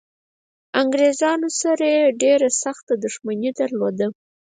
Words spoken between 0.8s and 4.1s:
انګریزانو سره یې ډېره سخته دښمني درلوده.